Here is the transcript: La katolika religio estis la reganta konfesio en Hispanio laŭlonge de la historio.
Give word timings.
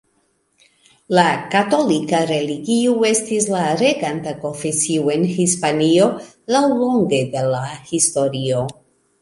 La 1.17 1.25
katolika 1.55 2.21
religio 2.31 2.95
estis 3.11 3.47
la 3.57 3.61
reganta 3.83 4.33
konfesio 4.47 5.13
en 5.17 5.29
Hispanio 5.37 6.11
laŭlonge 6.57 7.25
de 7.37 7.47
la 7.55 7.65
historio. 7.95 8.67